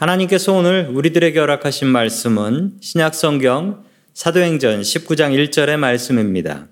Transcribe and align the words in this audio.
하나님께서 0.00 0.54
오늘 0.54 0.88
우리들에게 0.90 1.38
허락하신 1.38 1.86
말씀은 1.88 2.78
신약 2.80 3.14
성경 3.14 3.84
사도행전 4.14 4.80
19장 4.80 5.36
1절의 5.36 5.76
말씀입니다. 5.76 6.68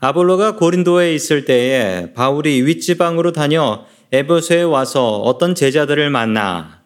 아볼로가 0.00 0.56
고린도에 0.56 1.12
있을 1.12 1.44
때에 1.44 2.14
바울이 2.14 2.62
윗지방으로 2.62 3.32
다녀 3.32 3.84
에베소에 4.12 4.62
와서 4.62 5.18
어떤 5.20 5.54
제자들을 5.54 6.08
만나 6.08 6.80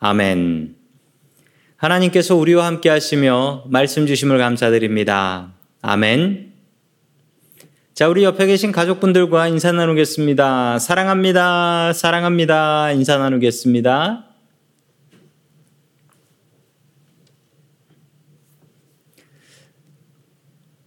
아멘. 0.00 0.74
하나님께서 1.76 2.34
우리와 2.34 2.66
함께 2.66 2.88
하시며 2.88 3.62
말씀 3.68 4.04
주심을 4.04 4.38
감사드립니다. 4.38 5.52
아멘. 5.80 6.54
자, 7.94 8.08
우리 8.08 8.24
옆에 8.24 8.46
계신 8.46 8.72
가족분들과 8.72 9.46
인사 9.46 9.70
나누겠습니다. 9.70 10.80
사랑합니다. 10.80 11.92
사랑합니다. 11.92 12.90
인사 12.90 13.18
나누겠습니다. 13.18 14.33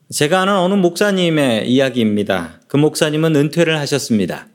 제가 0.10 0.44
아는 0.44 0.54
어느 0.54 0.74
목사님의 0.76 1.70
이야기입니다. 1.70 2.62
그 2.70 2.78
목사님은 2.78 3.36
은퇴를 3.36 3.78
하셨습니다. 3.80 4.48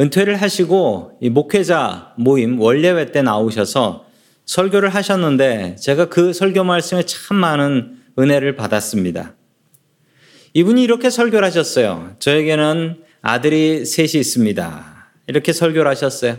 은퇴를 0.00 0.40
하시고 0.40 1.18
이 1.20 1.28
목회자 1.28 2.14
모임 2.16 2.58
원래회 2.58 3.12
때 3.12 3.20
나오셔서 3.20 4.06
설교를 4.46 4.88
하셨는데 4.88 5.76
제가 5.76 6.08
그 6.08 6.32
설교 6.32 6.64
말씀에 6.64 7.02
참 7.02 7.36
많은 7.36 7.98
은혜를 8.18 8.56
받았습니다. 8.56 9.34
이분이 10.54 10.82
이렇게 10.82 11.10
설교를 11.10 11.44
하셨어요. 11.46 12.16
저에게는 12.18 13.02
아들이 13.20 13.84
셋이 13.84 14.12
있습니다. 14.14 15.10
이렇게 15.26 15.52
설교를 15.52 15.90
하셨어요. 15.90 16.38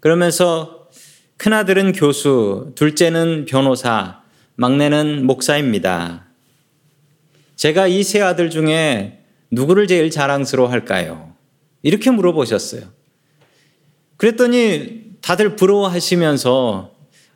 그러면서 0.00 0.88
큰아들은 1.36 1.92
교수, 1.92 2.72
둘째는 2.74 3.44
변호사, 3.44 4.22
막내는 4.56 5.26
목사입니다. 5.26 6.23
제가 7.56 7.86
이 7.86 8.02
세 8.02 8.20
아들 8.20 8.50
중에 8.50 9.20
누구를 9.50 9.86
제일 9.86 10.10
자랑스러워 10.10 10.68
할까요? 10.68 11.34
이렇게 11.82 12.10
물어보셨어요. 12.10 12.82
그랬더니 14.16 15.04
다들 15.20 15.56
부러워하시면서 15.56 16.92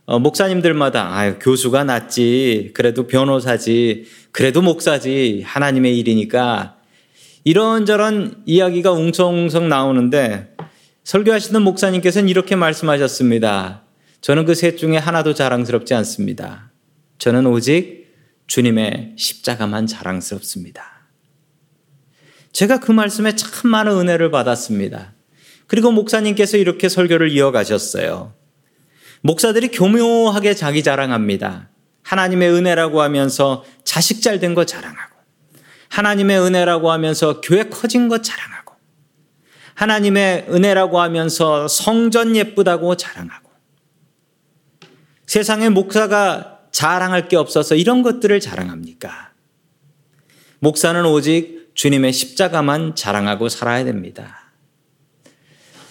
어, 0.07 0.19
목사님들마다 0.19 1.15
아유 1.15 1.37
교수가 1.39 1.85
낫지 1.85 2.71
그래도 2.75 3.07
변호사지 3.07 4.07
그래도 4.33 4.63
목사지 4.63 5.43
하나님의 5.45 5.99
일이니까 5.99 6.77
이런저런 7.45 8.43
이야기가 8.47 8.93
웅성웅성 8.93 9.69
나오는데 9.69 10.55
설교하시는 11.05 11.63
목사님께서는 11.63 12.29
이렇게 12.29 12.57
말씀하셨습니다. 12.57 13.83
저는 14.21 14.45
그 14.47 14.55
셋 14.55 14.77
중에 14.77 14.97
하나도 14.97 15.35
자랑스럽지 15.35 15.95
않습니다. 15.95 16.73
저는 17.19 17.47
오직 17.47 18.08
주님의 18.49 19.15
십자가만 19.17 19.87
자랑스럽습니다. 19.87 21.07
제가 22.51 22.81
그 22.81 22.91
말씀에 22.91 23.37
참 23.37 23.71
많은 23.71 23.93
은혜를 23.93 24.31
받았습니다. 24.31 25.13
그리고 25.67 25.93
목사님께서 25.93 26.57
이렇게 26.57 26.89
설교를 26.89 27.31
이어가셨어요. 27.31 28.35
목사들이 29.21 29.69
교묘하게 29.69 30.55
자기 30.55 30.83
자랑합니다. 30.83 31.69
하나님의 32.03 32.51
은혜라고 32.51 33.03
하면서 33.03 33.65
자식 33.85 34.23
잘 34.23 34.41
된 34.41 34.55
거 34.55 34.65
자랑하고, 34.65 35.15
하나님의 35.91 36.41
은혜라고 36.41 36.91
하면서 36.91 37.43
교회 37.43 37.65
커진 37.65 38.09
거 38.09 38.23
자랑하고, 38.23 38.75
하나님의 39.75 40.47
은혜라고 40.49 41.01
하면서 41.01 41.69
성전 41.69 42.35
예쁘다고 42.35 42.97
자랑하고, 42.97 43.51
세상에 45.27 45.69
목사가 45.69 46.58
자랑할 46.73 47.29
게 47.29 47.37
없어서 47.37 47.75
이런 47.75 48.03
것들을 48.03 48.39
자랑합니까? 48.41 49.33
목사는 50.61 51.05
오직 51.07 51.71
주님의 51.75 52.13
십자가만 52.13 52.95
자랑하고 52.97 53.49
살아야 53.49 53.85
됩니다. 53.85 54.53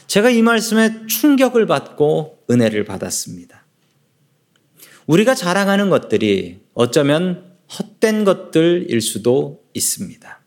제가 0.07 0.29
이 0.29 0.41
말씀에 0.41 1.05
충격을 1.07 1.65
받고 1.65 2.43
은혜를 2.49 2.85
받았습니다. 2.85 3.65
우리가 5.05 5.35
자랑하는 5.35 5.89
것들이 5.89 6.59
어쩌면 6.73 7.55
헛된 7.79 8.23
것들일 8.23 9.01
수도 9.01 9.63
있습니다. 9.73 10.41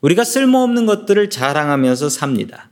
우리가 0.00 0.24
쓸모없는 0.24 0.86
것들을 0.86 1.30
자랑하면서 1.30 2.08
삽니다. 2.08 2.70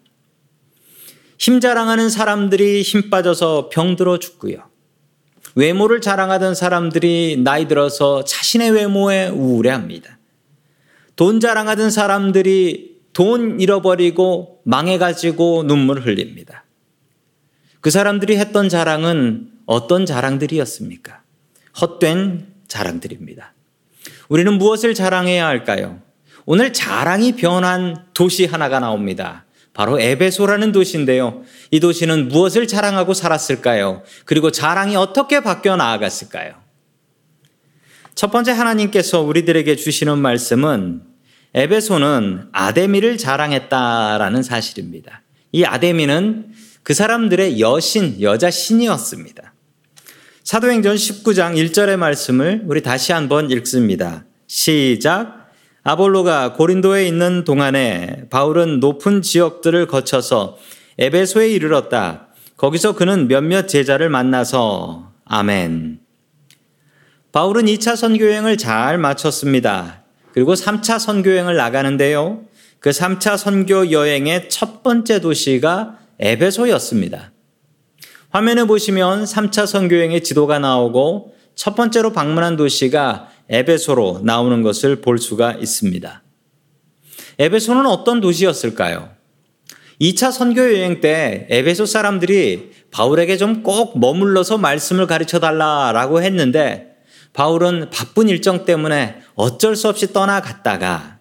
힘 1.39 1.61
자랑하는 1.61 2.09
사람들이 2.09 2.83
힘 2.83 3.11
빠져서 3.11 3.69
병들어 3.71 4.19
죽고요. 4.19 4.71
외모를 5.55 6.01
자랑하던 6.01 6.55
사람들이 6.55 7.39
나이 7.43 7.67
들어서 7.69 8.25
자신의 8.25 8.73
외모에 8.73 9.29
우울해합니다. 9.29 10.19
돈 11.17 11.41
자랑하던 11.41 11.91
사람들이 11.91 12.97
돈 13.15 13.59
잃어버리고 13.61 14.61
망해가지고 14.65 15.65
눈물 15.67 16.01
흘립니다. 16.01 16.65
그 17.81 17.91
사람들이 17.91 18.37
했던 18.37 18.69
자랑은 18.69 19.51
어떤 19.65 20.05
자랑들이었습니까? 20.05 21.23
헛된 21.81 22.47
자랑들입니다. 22.69 23.55
우리는 24.29 24.53
무엇을 24.59 24.93
자랑해야 24.93 25.47
할까요? 25.47 26.01
오늘 26.45 26.73
자랑이 26.73 27.33
변한 27.33 28.05
도시 28.13 28.45
하나가 28.45 28.79
나옵니다. 28.79 29.46
바로 29.77 30.01
에베소라는 30.01 30.73
도시인데요. 30.73 31.43
이 31.71 31.81
도시는 31.81 32.29
무엇을 32.29 32.67
자랑하고 32.67 33.13
살았을까요? 33.13 34.03
그리고 34.25 34.51
자랑이 34.51 34.97
어떻게 34.97 35.41
바뀌어 35.41 35.77
나아갔을까요? 35.77 36.55
첫 38.15 38.31
번째 38.31 38.53
하나님께서 38.53 39.21
우리들에게 39.21 39.77
주시는 39.77 40.17
말씀은 40.17 41.03
에베소는 41.53 42.49
아데미를 42.53 43.19
자랑했다라는 43.19 44.43
사실입니다. 44.43 45.23
이 45.53 45.65
아데미는 45.65 46.53
그 46.83 46.95
사람들의 46.95 47.61
여신, 47.61 48.23
여자 48.23 48.51
신이었습니다. 48.51 49.53
사도행전 50.43 50.97
19장 50.97 51.55
1절의 51.55 51.99
말씀을 51.99 52.63
우리 52.65 52.83
다시 52.83 53.13
한번 53.13 53.51
읽습니다. 53.51 54.25
시작. 54.47 55.36
아볼로가 55.89 56.55
고린도에 56.55 57.07
있는 57.07 57.45
동안에 57.45 58.25
바울은 58.29 58.81
높은 58.81 59.23
지역들을 59.23 59.87
거쳐서 59.87 60.59
에베소에 60.99 61.49
이르렀다. 61.51 62.27
거기서 62.57 62.97
그는 62.97 63.29
몇몇 63.29 63.69
제자를 63.69 64.09
만나서 64.09 65.13
아멘. 65.27 66.01
바울은 67.31 67.67
2차 67.67 67.95
선교여행을 67.95 68.57
잘 68.57 68.99
마쳤습니다. 68.99 70.03
그리고 70.33 70.55
3차 70.55 70.99
선교 70.99 71.31
여행을 71.31 71.55
나가는데요. 71.55 72.41
그 72.81 72.91
3차 72.91 73.37
선교 73.37 73.93
여행의 73.93 74.49
첫 74.49 74.83
번째 74.83 75.21
도시가 75.21 75.99
에베소였습니다. 76.19 77.31
화면에 78.31 78.65
보시면 78.65 79.23
3차 79.23 79.67
선교 79.67 79.99
여행의 79.99 80.25
지도가 80.25 80.59
나오고 80.59 81.37
첫 81.55 81.77
번째로 81.77 82.13
방문한 82.13 82.57
도시가 82.57 83.36
에베소로 83.49 84.21
나오는 84.25 84.63
것을 84.63 85.01
볼 85.01 85.19
수가 85.19 85.53
있습니다. 85.53 86.23
에베소는 87.39 87.87
어떤 87.87 88.21
도시였을까요? 88.21 89.11
2차 90.01 90.31
선교 90.33 90.61
여행 90.61 91.01
때 91.01 91.47
에베소 91.49 91.87
사람들이 91.87 92.71
바울에게 92.91 93.37
좀 93.37 93.63
꼭 93.63 93.99
머물러서 93.99 94.59
말씀을 94.59 95.07
가르쳐 95.07 95.39
달라라고 95.41 96.23
했는데 96.23 96.97
바울은 97.33 97.91
바쁜 97.91 98.29
일정 98.29 98.65
때문에 98.65 99.17
어쩔 99.35 99.77
수 99.77 99.89
없이 99.89 100.13
떠나갔다가 100.13 101.19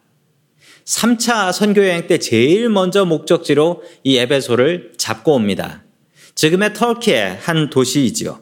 3차 0.86 1.51
선교 1.51 1.81
여행 1.86 2.07
때 2.07 2.18
제일 2.19 2.69
먼저 2.69 3.06
목적지로 3.06 3.83
이 4.04 4.18
에베소를 4.18 4.94
잡고 4.98 5.33
옵니다. 5.33 5.83
지금의 6.36 6.74
터키의 6.74 7.38
한 7.42 7.69
도시이지요. 7.69 8.39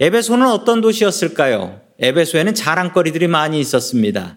에베소는 0.00 0.46
어떤 0.46 0.80
도시였을까요? 0.80 1.80
에베소에는 2.00 2.54
자랑거리들이 2.54 3.26
많이 3.26 3.58
있었습니다. 3.60 4.36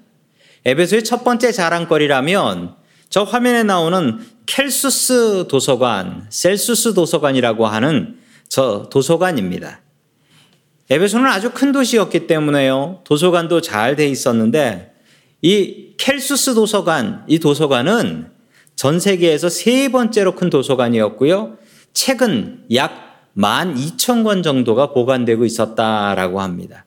에베소의 0.65 1.03
첫 1.03 1.23
번째 1.23 1.51
자랑거리라면 1.51 2.75
저 3.09 3.23
화면에 3.23 3.63
나오는 3.63 4.19
켈수스 4.45 5.47
도서관, 5.49 6.27
셀수스 6.29 6.93
도서관이라고 6.93 7.67
하는 7.67 8.17
저 8.47 8.89
도서관입니다. 8.91 9.81
에베소는 10.89 11.25
아주 11.27 11.51
큰 11.51 11.71
도시였기 11.71 12.27
때문에요. 12.27 13.01
도서관도 13.05 13.61
잘 13.61 13.95
돼 13.95 14.07
있었는데 14.07 14.93
이 15.41 15.93
켈수스 15.97 16.53
도서관, 16.55 17.23
이 17.27 17.39
도서관은 17.39 18.31
전 18.75 18.99
세계에서 18.99 19.49
세 19.49 19.89
번째로 19.89 20.35
큰 20.35 20.49
도서관이었고요. 20.49 21.57
책은 21.93 22.65
약 22.73 23.29
12,000권 23.37 24.43
정도가 24.43 24.91
보관되고 24.91 25.45
있었다라고 25.45 26.41
합니다. 26.41 26.85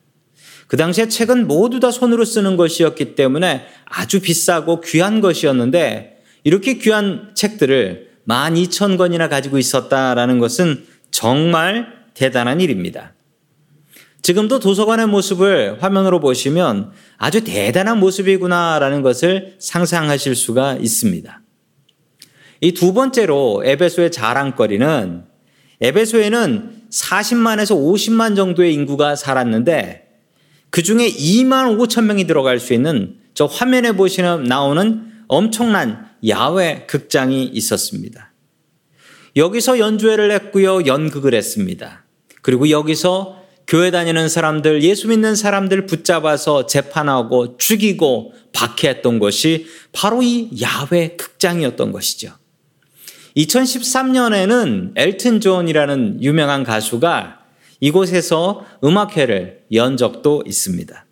그 0.67 0.77
당시에 0.77 1.07
책은 1.07 1.47
모두 1.47 1.79
다 1.79 1.91
손으로 1.91 2.25
쓰는 2.25 2.57
것이었기 2.57 3.15
때문에 3.15 3.65
아주 3.85 4.19
비싸고 4.19 4.81
귀한 4.81 5.21
것이었는데 5.21 6.17
이렇게 6.43 6.77
귀한 6.77 7.31
책들을 7.35 8.09
12,000권이나 8.27 9.29
가지고 9.29 9.57
있었다라는 9.57 10.39
것은 10.39 10.85
정말 11.11 11.87
대단한 12.13 12.61
일입니다. 12.61 13.13
지금도 14.23 14.59
도서관의 14.59 15.07
모습을 15.07 15.83
화면으로 15.83 16.19
보시면 16.19 16.91
아주 17.17 17.43
대단한 17.43 17.99
모습이구나라는 17.99 19.03
것을 19.03 19.55
상상하실 19.59 20.35
수가 20.35 20.77
있습니다. 20.81 21.41
이 22.61 22.71
두 22.71 22.93
번째로 22.93 23.61
에베소의 23.63 24.11
자랑거리는 24.11 25.23
에베소에는 25.81 26.71
40만에서 26.89 27.75
50만 27.75 28.35
정도의 28.35 28.73
인구가 28.73 29.15
살았는데 29.15 30.04
그 30.75 30.83
중에 30.83 31.07
2만 31.07 31.77
5천 31.77 32.03
명이 32.03 32.27
들어갈 32.27 32.59
수 32.59 32.73
있는 32.73 33.15
저 33.33 33.45
화면에 33.45 33.93
보시면 33.93 34.43
나오는 34.43 35.09
엄청난 35.29 36.09
야외 36.27 36.85
극장이 36.85 37.45
있었습니다. 37.45 38.33
여기서 39.37 39.79
연주회를 39.79 40.31
했고요. 40.31 40.85
연극을 40.85 41.33
했습니다. 41.33 42.03
그리고 42.41 42.69
여기서 42.69 43.41
교회 43.65 43.89
다니는 43.89 44.27
사람들, 44.27 44.83
예수 44.83 45.07
믿는 45.07 45.35
사람들 45.35 45.85
붙잡아서 45.85 46.65
재판하고 46.65 47.57
죽이고 47.57 48.33
박해했던 48.51 49.19
것이 49.19 49.67
바로 49.93 50.21
이 50.21 50.49
야외 50.61 51.15
극장이었던 51.15 51.93
것이죠. 51.93 52.33
2013년에는 53.37 54.91
엘튼 54.97 55.39
존이라는 55.39 56.21
유명한 56.21 56.65
가수가 56.65 57.44
이곳에서 57.79 58.65
음악회를 58.83 59.61
연 59.73 59.97
적도 59.97 60.43
있습니다. 60.45 61.05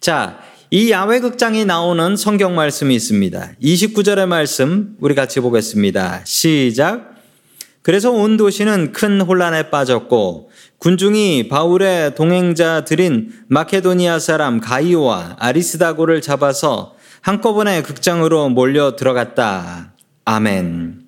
자, 0.00 0.38
이 0.70 0.90
야외 0.90 1.20
극장이 1.20 1.64
나오는 1.64 2.16
성경 2.16 2.54
말씀이 2.54 2.94
있습니다. 2.94 3.52
29절의 3.62 4.26
말씀 4.26 4.96
우리 5.00 5.14
같이 5.14 5.40
보겠습니다. 5.40 6.22
시작. 6.24 7.14
그래서 7.82 8.10
온 8.10 8.36
도시는 8.36 8.92
큰 8.92 9.20
혼란에 9.20 9.70
빠졌고 9.70 10.50
군중이 10.78 11.48
바울의 11.48 12.14
동행자들인 12.14 13.32
마케도니아 13.48 14.18
사람 14.18 14.60
가이오와 14.60 15.36
아리스다고를 15.38 16.22
잡아서 16.22 16.94
한꺼번에 17.20 17.82
극장으로 17.82 18.48
몰려 18.48 18.96
들어갔다. 18.96 19.92
아멘. 20.24 21.03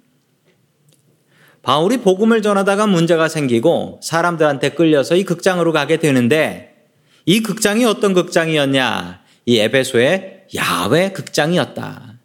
바울이 1.66 1.96
복음을 1.96 2.42
전하다가 2.42 2.86
문제가 2.86 3.26
생기고 3.26 3.98
사람들한테 4.00 4.68
끌려서 4.70 5.16
이 5.16 5.24
극장으로 5.24 5.72
가게 5.72 5.96
되는데 5.96 6.76
이 7.24 7.40
극장이 7.40 7.84
어떤 7.84 8.14
극장이었냐? 8.14 9.22
이 9.46 9.58
에베소의 9.58 10.44
야외 10.54 11.10
극장이었다. 11.10 12.20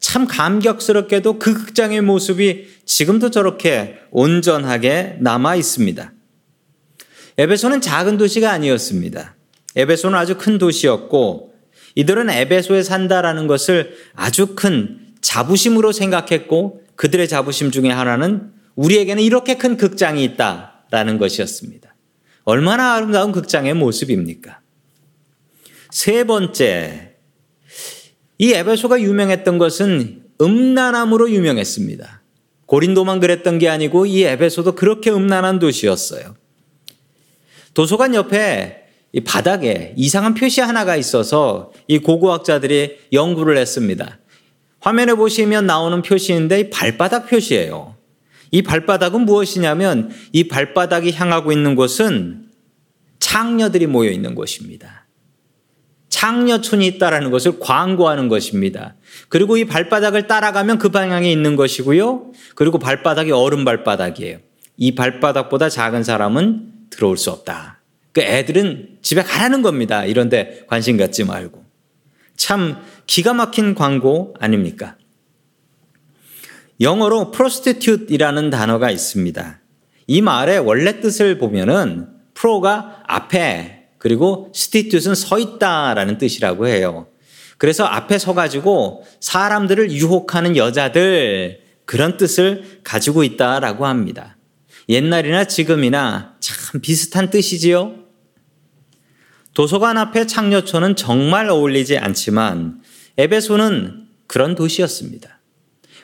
참 0.00 0.26
감격스럽게도 0.26 1.38
그 1.38 1.54
극장의 1.54 2.02
모습이 2.02 2.66
지금도 2.84 3.30
저렇게 3.30 4.00
온전하게 4.10 5.16
남아 5.20 5.56
있습니다. 5.56 6.12
에베소는 7.38 7.80
작은 7.80 8.18
도시가 8.18 8.50
아니었습니다. 8.50 9.34
에베소는 9.76 10.18
아주 10.18 10.36
큰 10.36 10.58
도시였고 10.58 11.54
이들은 11.94 12.28
에베소에 12.28 12.82
산다라는 12.82 13.46
것을 13.46 13.96
아주 14.14 14.54
큰 14.54 14.98
자부심으로 15.22 15.92
생각했고 15.92 16.82
그들의 16.96 17.26
자부심 17.28 17.70
중에 17.70 17.88
하나는 17.88 18.52
우리에게는 18.76 19.22
이렇게 19.22 19.56
큰 19.56 19.76
극장이 19.76 20.24
있다라는 20.24 21.18
것이었습니다. 21.18 21.94
얼마나 22.44 22.94
아름다운 22.94 23.32
극장의 23.32 23.74
모습입니까? 23.74 24.60
세 25.90 26.24
번째, 26.24 27.14
이 28.38 28.52
에베소가 28.52 29.00
유명했던 29.00 29.58
것은 29.58 30.24
음란함으로 30.40 31.30
유명했습니다. 31.30 32.22
고린도만 32.66 33.20
그랬던 33.20 33.58
게 33.58 33.68
아니고 33.68 34.06
이 34.06 34.24
에베소도 34.24 34.74
그렇게 34.74 35.10
음란한 35.10 35.58
도시였어요. 35.58 36.34
도서관 37.72 38.14
옆에 38.14 38.84
이 39.12 39.20
바닥에 39.20 39.94
이상한 39.96 40.34
표시 40.34 40.60
하나가 40.60 40.96
있어서 40.96 41.72
이 41.86 41.98
고고학자들이 41.98 42.98
연구를 43.12 43.56
했습니다. 43.56 44.18
화면에 44.80 45.14
보시면 45.14 45.66
나오는 45.66 46.02
표시인데 46.02 46.60
이 46.60 46.70
발바닥 46.70 47.28
표시예요. 47.28 47.96
이 48.54 48.62
발바닥은 48.62 49.22
무엇이냐면 49.22 50.12
이 50.30 50.46
발바닥이 50.46 51.10
향하고 51.10 51.50
있는 51.50 51.74
곳은 51.74 52.50
창녀들이 53.18 53.88
모여 53.88 54.10
있는 54.10 54.36
곳입니다. 54.36 55.08
창녀촌이 56.08 56.86
있다라는 56.86 57.32
것을 57.32 57.58
광고하는 57.58 58.28
것입니다. 58.28 58.94
그리고 59.28 59.56
이 59.56 59.64
발바닥을 59.64 60.28
따라가면 60.28 60.78
그 60.78 60.90
방향에 60.90 61.32
있는 61.32 61.56
것이고요. 61.56 62.30
그리고 62.54 62.78
발바닥이 62.78 63.32
얼음 63.32 63.64
발바닥이에요. 63.64 64.38
이 64.76 64.94
발바닥보다 64.94 65.68
작은 65.68 66.04
사람은 66.04 66.90
들어올 66.90 67.16
수 67.16 67.32
없다. 67.32 67.80
그 68.12 68.20
애들은 68.20 68.98
집에 69.02 69.24
가라는 69.24 69.62
겁니다. 69.62 70.04
이런데 70.04 70.64
관심 70.68 70.96
갖지 70.96 71.24
말고. 71.24 71.64
참 72.36 72.76
기가 73.08 73.34
막힌 73.34 73.74
광고 73.74 74.36
아닙니까? 74.38 74.96
영어로 76.80 77.30
prostitute이라는 77.30 78.50
단어가 78.50 78.90
있습니다. 78.90 79.60
이 80.06 80.20
말의 80.20 80.58
원래 80.60 81.00
뜻을 81.00 81.38
보면은 81.38 82.08
프로가 82.34 83.02
앞에 83.06 83.88
그리고 83.98 84.50
스티튜스는 84.54 85.14
서 85.14 85.38
있다라는 85.38 86.18
뜻이라고 86.18 86.66
해요. 86.66 87.06
그래서 87.56 87.84
앞에 87.84 88.18
서 88.18 88.34
가지고 88.34 89.04
사람들을 89.20 89.92
유혹하는 89.92 90.56
여자들 90.56 91.60
그런 91.84 92.16
뜻을 92.16 92.80
가지고 92.82 93.24
있다라고 93.24 93.86
합니다. 93.86 94.36
옛날이나 94.88 95.44
지금이나 95.44 96.34
참 96.40 96.80
비슷한 96.80 97.30
뜻이지요. 97.30 97.94
도서관 99.54 99.96
앞에 99.96 100.26
창녀촌은 100.26 100.96
정말 100.96 101.48
어울리지 101.48 101.96
않지만 101.96 102.82
에베소는 103.16 104.08
그런 104.26 104.54
도시였습니다. 104.54 105.33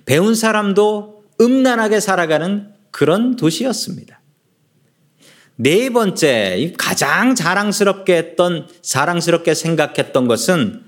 배운 0.04 0.34
사람도 0.34 1.24
음란하게 1.40 2.00
살아가는 2.00 2.68
그런 2.90 3.36
도시였습니다. 3.36 4.20
네 5.56 5.90
번째, 5.90 6.72
가장 6.78 7.34
자랑스럽게 7.34 8.16
했던, 8.16 8.66
자랑스럽게 8.80 9.54
생각했던 9.54 10.26
것은 10.26 10.82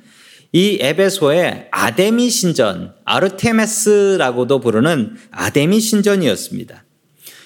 이 0.52 0.78
에베소의 0.80 1.68
아데미 1.70 2.30
신전, 2.30 2.94
아르테메스라고도 3.04 4.60
부르는 4.60 5.16
아데미 5.30 5.80
신전이었습니다. 5.80 6.84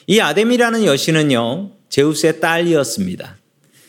이 0.09 0.21
아데미라는 0.21 0.85
여신은요, 0.85 1.73
제우스의 1.89 2.41
딸이었습니다. 2.41 3.37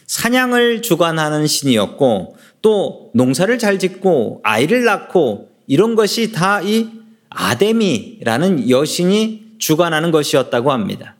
사냥을 0.07 0.81
주관하는 0.81 1.45
신이었고, 1.45 2.37
또 2.61 3.11
농사를 3.13 3.57
잘 3.59 3.77
짓고, 3.77 4.41
아이를 4.43 4.83
낳고, 4.83 5.51
이런 5.67 5.95
것이 5.95 6.31
다 6.31 6.61
이 6.63 6.96
아데미라는 7.29 8.69
여신이 8.69 9.55
주관하는 9.59 10.11
것이었다고 10.11 10.71
합니다. 10.71 11.15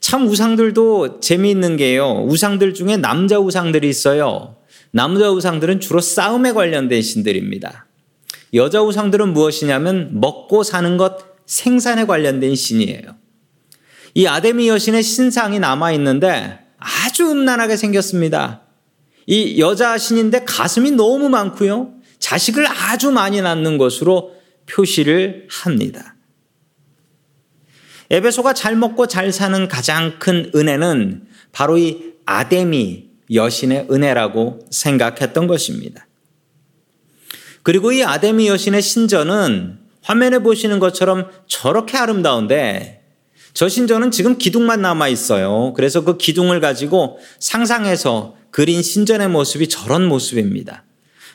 참 0.00 0.26
우상들도 0.26 1.20
재미있는 1.20 1.76
게요. 1.76 2.24
우상들 2.28 2.74
중에 2.74 2.96
남자 2.96 3.38
우상들이 3.38 3.88
있어요. 3.88 4.56
남자 4.90 5.30
우상들은 5.30 5.80
주로 5.80 6.00
싸움에 6.00 6.52
관련된 6.52 7.02
신들입니다. 7.02 7.86
여자 8.52 8.82
우상들은 8.82 9.32
무엇이냐면 9.32 10.20
먹고 10.20 10.62
사는 10.62 10.96
것 10.96 11.18
생산에 11.46 12.04
관련된 12.04 12.54
신이에요. 12.54 13.16
이 14.14 14.26
아데미 14.26 14.68
여신의 14.68 15.02
신상이 15.02 15.58
남아 15.58 15.92
있는데 15.92 16.60
아주 16.78 17.30
음란하게 17.30 17.76
생겼습니다. 17.76 18.62
이 19.26 19.58
여자 19.58 19.98
신인데 19.98 20.44
가슴이 20.44 20.92
너무 20.92 21.28
많고요. 21.28 21.94
자식을 22.18 22.66
아주 22.66 23.10
많이 23.10 23.40
낳는 23.40 23.78
것으로 23.78 24.33
표시를 24.66 25.46
합니다. 25.50 26.14
에베소가 28.10 28.52
잘 28.54 28.76
먹고 28.76 29.06
잘 29.06 29.32
사는 29.32 29.68
가장 29.68 30.18
큰 30.18 30.50
은혜는 30.54 31.26
바로 31.52 31.78
이 31.78 32.14
아데미 32.26 33.08
여신의 33.32 33.88
은혜라고 33.90 34.66
생각했던 34.70 35.46
것입니다. 35.46 36.06
그리고 37.62 37.92
이 37.92 38.02
아데미 38.02 38.48
여신의 38.48 38.82
신전은 38.82 39.78
화면에 40.02 40.38
보시는 40.40 40.78
것처럼 40.78 41.30
저렇게 41.46 41.96
아름다운데 41.96 43.02
저 43.54 43.68
신전은 43.68 44.10
지금 44.10 44.36
기둥만 44.36 44.82
남아 44.82 45.08
있어요. 45.08 45.72
그래서 45.74 46.04
그 46.04 46.18
기둥을 46.18 46.60
가지고 46.60 47.18
상상해서 47.38 48.36
그린 48.50 48.82
신전의 48.82 49.28
모습이 49.28 49.68
저런 49.68 50.06
모습입니다. 50.06 50.84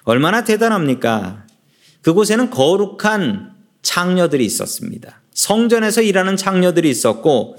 얼마나 0.03 0.43
대단합니까? 0.43 1.47
그곳에는 2.01 2.49
거룩한 2.49 3.53
창녀들이 3.81 4.45
있었습니다. 4.45 5.21
성전에서 5.33 6.01
일하는 6.01 6.37
창녀들이 6.37 6.89
있었고 6.89 7.57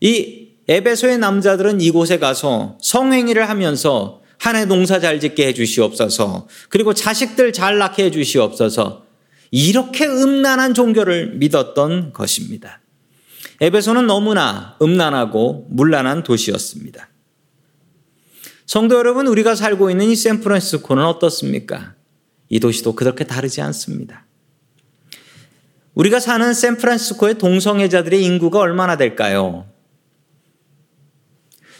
이 0.00 0.48
에베소의 0.68 1.18
남자들은 1.18 1.80
이곳에 1.80 2.18
가서 2.18 2.78
성행위를 2.80 3.48
하면서 3.48 4.22
한 4.38 4.56
해 4.56 4.66
농사 4.66 5.00
잘 5.00 5.20
짓게 5.20 5.46
해 5.46 5.54
주시옵소서. 5.54 6.48
그리고 6.68 6.92
자식들 6.92 7.54
잘 7.54 7.78
낳게 7.78 8.04
해 8.04 8.10
주시옵소서. 8.10 9.06
이렇게 9.50 10.06
음란한 10.06 10.74
종교를 10.74 11.36
믿었던 11.36 12.12
것입니다. 12.12 12.80
에베소는 13.62 14.06
너무나 14.06 14.76
음란하고 14.82 15.68
문란한 15.70 16.24
도시였습니다. 16.24 17.08
성도 18.66 18.96
여러분, 18.96 19.26
우리가 19.28 19.54
살고 19.54 19.90
있는 19.90 20.10
이 20.10 20.16
샌프란시스코는 20.16 21.04
어떻습니까? 21.04 21.94
이 22.48 22.60
도시도 22.60 22.94
그렇게 22.94 23.24
다르지 23.24 23.60
않습니다. 23.60 24.26
우리가 25.94 26.18
사는 26.20 26.52
샌프란시스코의 26.52 27.38
동성애자들의 27.38 28.22
인구가 28.22 28.58
얼마나 28.58 28.96
될까요? 28.96 29.66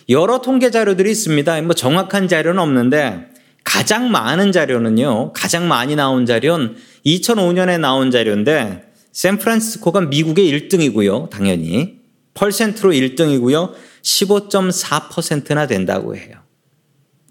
여러 0.09 0.40
통계 0.40 0.71
자료들이 0.71 1.11
있습니다. 1.11 1.62
뭐 1.62 1.75
정확한 1.75 2.28
자료는 2.28 2.62
없는데 2.62 3.30
가장 3.64 4.11
많은 4.11 4.52
자료는요. 4.52 5.33
가장 5.33 5.66
많이 5.66 5.97
나온 5.97 6.26
자료는 6.26 6.76
2005년에 7.06 7.80
나온 7.80 8.11
자료인데 8.11 8.92
샌프란시스코가 9.12 10.02
미국의 10.02 10.50
1등이고요. 10.52 11.30
당연히 11.30 12.00
퍼센트로 12.35 12.92
1등이고요. 12.92 13.73
15.4%나 14.02 15.66
된다고 15.66 16.14
해요. 16.16 16.43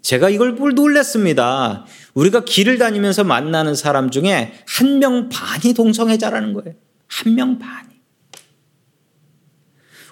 제가 0.04 0.28
이걸 0.28 0.54
볼 0.54 0.74
놀랐습니다. 0.74 1.86
우리가 2.12 2.44
길을 2.44 2.76
다니면서 2.78 3.24
만나는 3.24 3.74
사람 3.74 4.10
중에 4.10 4.52
한 4.68 4.98
명 4.98 5.28
반이 5.30 5.72
동성애자라는 5.74 6.52
거예요. 6.52 6.74
한 7.08 7.34
명 7.34 7.58
반이. 7.58 7.88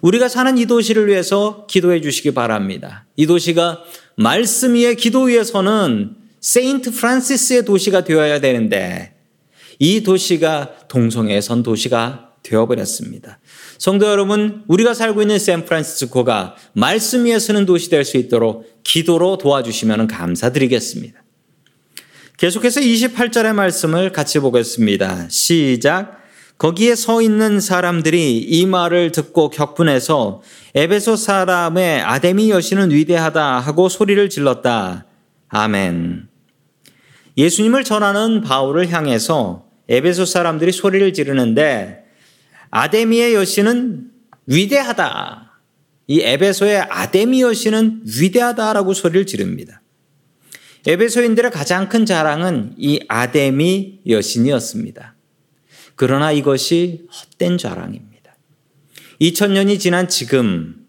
우리가 0.01 0.29
사는 0.29 0.57
이 0.59 0.67
도시를 0.67 1.07
위해서 1.07 1.67
기도해 1.69 2.01
주시기 2.01 2.33
바랍니다. 2.33 3.05
이 3.17 3.27
도시가 3.27 3.85
말씀 4.17 4.75
위에 4.75 4.95
기도 4.95 5.25
위에서는 5.25 6.17
세인트 6.41 6.91
프란시스의 6.93 7.65
도시가 7.67 8.03
되어야 8.03 8.41
되는데 8.41 9.15
이 9.79 10.03
도시가 10.03 10.89
동성애 10.89 11.41
선 11.41 11.63
도시가 11.63 12.33
되어버렸습니다. 12.43 13.39
성도 13.83 14.07
여러분, 14.07 14.63
우리가 14.69 14.95
살고 14.95 15.23
있는 15.23 15.41
샌프란시스코가 15.41 16.55
말씀 16.73 17.25
위에 17.25 17.41
서는 17.41 17.67
도시 17.67 17.91
될 17.91 18.05
수 18.05 18.17
있도록 18.17 18.65
기도로 18.85 19.39
도와주시면 19.39 20.07
감사드리겠습니다. 20.07 21.21
계속해서 22.37 22.81
28절의 22.81 23.55
말씀을 23.55 24.13
같이 24.13 24.39
보겠습니다. 24.39 25.29
시작. 25.31 26.23
거기에 26.59 26.95
서 26.95 27.23
있는 27.23 27.59
사람들이 27.59 28.39
이 28.39 28.67
말을 28.67 29.11
듣고 29.11 29.51
격분해서 29.51 30.43
에베소 30.77 31.17
사람의 31.17 32.03
아데미 32.03 32.51
여신은 32.51 32.93
위대하다 32.93 33.59
하고 33.59 33.89
소리를 33.89 34.31
질렀다. 34.31 35.07
아멘. 35.49 36.29
예수님을 37.37 37.83
전하는 37.83 38.43
바울을 38.43 38.93
향해서 38.93 39.65
에베소 39.89 40.25
사람들이 40.25 40.71
소리를 40.71 41.13
지르는데 41.13 42.02
아데미의 42.73 43.35
여신은 43.35 44.11
위대하다. 44.47 45.61
이 46.09 46.21
에베소의 46.21 46.79
아데미 46.79 47.43
여신은 47.43 48.05
위대하다라고 48.19 48.95
소리를 48.95 49.27
지릅니다. 49.27 49.83
에베소인들의 50.87 51.51
가장 51.51 51.89
큰 51.89 52.07
자랑은 52.07 52.75
이 52.79 53.01
아데미 53.09 54.01
여신이었습니다. 54.09 55.15
그러나 55.97 56.33
이것이 56.33 57.07
헛된 57.13 57.59
자랑입니다. 57.59 58.37
2000년이 59.21 59.79
지난 59.79 60.09
지금 60.09 60.87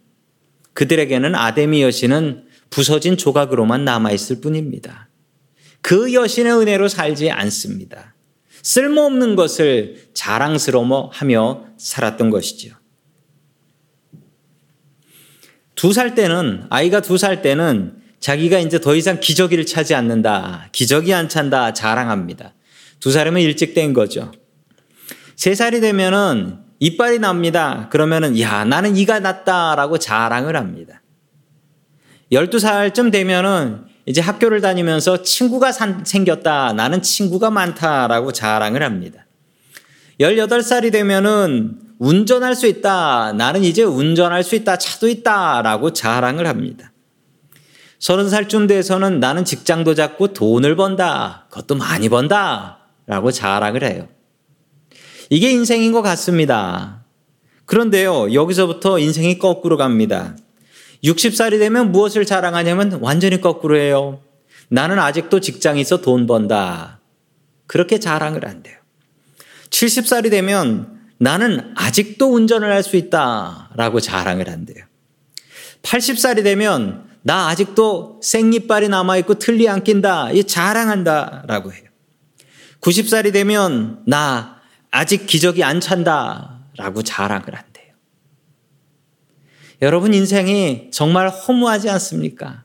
그들에게는 0.74 1.36
아데미 1.36 1.84
여신은 1.84 2.46
부서진 2.70 3.18
조각으로만 3.18 3.84
남아있을 3.84 4.40
뿐입니다. 4.40 5.10
그 5.82 6.14
여신의 6.14 6.54
은혜로 6.54 6.88
살지 6.88 7.30
않습니다. 7.30 8.13
쓸모없는 8.64 9.36
것을 9.36 10.08
자랑스러워하며 10.14 11.66
살았던 11.78 12.30
것이지요. 12.30 12.74
두 15.76 15.92
살 15.92 16.16
때는, 16.16 16.66
아이가 16.70 17.02
두 17.02 17.18
살 17.18 17.42
때는 17.42 17.98
자기가 18.20 18.60
이제 18.60 18.80
더 18.80 18.96
이상 18.96 19.20
기저귀를 19.20 19.66
차지 19.66 19.94
않는다. 19.96 20.70
기저귀 20.72 21.14
안 21.14 21.28
찬다. 21.28 21.74
자랑합니다. 21.74 22.54
두 23.02 23.12
살이면 23.12 23.42
일찍 23.42 23.74
된 23.74 23.94
거죠. 23.94 24.32
세 25.36 25.56
살이 25.56 25.82
되면은 25.82 26.60
이빨이 26.80 27.20
납니다. 27.20 27.90
그러면은, 27.92 28.40
야, 28.40 28.64
나는 28.64 28.96
이가 28.96 29.20
났다라고 29.20 29.98
자랑을 29.98 30.56
합니다. 30.56 31.02
12살쯤 32.32 33.12
되면은 33.12 33.93
이제 34.06 34.22
학교를 34.22 34.62
다니면서 34.62 35.24
친구가 35.24 35.72
생겼다. 35.72 36.74
나는 36.74 37.02
친구가 37.02 37.50
많다라고 37.50 38.32
자랑을 38.32 38.84
합니다. 38.84 39.26
18살이 40.20 40.92
되면은 40.92 41.80
운전할 42.00 42.56
수 42.56 42.68
있다. 42.68 43.34
나는 43.34 43.64
이제 43.64 43.84
운전할 43.84 44.44
수 44.44 44.56
있다. 44.56 44.78
차도 44.78 45.08
있다 45.08 45.62
라고 45.62 45.94
자랑을 45.94 46.48
합니다. 46.48 46.92
30살쯤 48.00 48.68
돼서는 48.68 49.22
나는 49.22 49.46
직장도 49.46 49.96
잡고 49.96 50.34
돈을 50.34 50.76
번다. 50.76 51.48
그것도 51.50 51.76
많이 51.76 52.10
번다. 52.10 52.80
라고 53.08 53.32
자랑을 53.32 53.84
해요. 53.84 54.10
이게 55.30 55.52
인생인 55.52 55.94
것 55.94 56.02
같습니다. 56.02 57.06
그런데요, 57.66 58.34
여기서부터 58.34 59.00
인생이 59.00 59.40
거꾸로 59.40 59.78
갑니다. 59.78 60.36
60살이 61.04 61.60
되면 61.60 61.92
무엇을 61.92 62.26
자랑하냐면 62.26 63.00
완전히 63.02 63.42
거꾸로 63.42 63.78
해요. 63.78 64.22
나는 64.70 65.00
아직도 65.00 65.40
있어 65.78 66.02
돈 66.02 66.26
번다. 66.28 67.00
그렇게 67.68 68.00
자랑을 68.00 68.48
한대요. 68.48 68.78
70살이 69.70 70.30
되면 70.30 71.02
나는 71.18 71.74
아직도 71.76 72.34
운전을 72.34 72.72
할 72.72 72.84
수 72.84 72.96
있다. 72.96 73.72
라고 73.76 74.00
자랑을 74.00 74.50
한대요. 74.50 74.86
80살이 75.84 76.44
되면 76.44 77.10
나 77.22 77.48
아직도 77.50 78.20
생이빨이 78.24 78.90
남아있고 78.90 79.36
틀리 79.36 79.68
안 79.70 79.84
낀다. 79.84 80.32
이 80.32 80.44
자랑한다. 80.44 81.44
라고 81.48 81.74
해요. 81.74 81.84
90살이 82.82 83.32
되면 83.34 84.04
나 84.06 84.62
아직 84.92 85.26
기적이 85.26 85.64
안 85.64 85.80
찬다. 85.80 86.60
라고 86.78 87.02
자랑을 87.02 87.56
한다. 87.56 87.73
여러분 89.84 90.14
인생이 90.14 90.92
정말 90.92 91.28
허무하지 91.28 91.90
않습니까? 91.90 92.64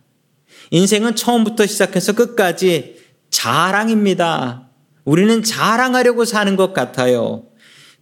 인생은 0.71 1.17
처음부터 1.17 1.67
시작해서 1.67 2.13
끝까지 2.13 2.97
자랑입니다. 3.29 4.69
우리는 5.05 5.43
자랑하려고 5.43 6.25
사는 6.25 6.55
것 6.55 6.73
같아요. 6.73 7.43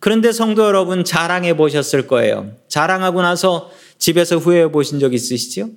그런데 0.01 0.33
성도 0.33 0.67
여러분 0.67 1.03
자랑해 1.03 1.57
보셨을 1.57 2.07
거예요. 2.07 2.53
자랑하고 2.69 3.23
나서 3.23 3.71
집에서 3.97 4.37
후회해 4.37 4.71
보신 4.71 4.99
적 4.99 5.15
있으시죠? 5.15 5.71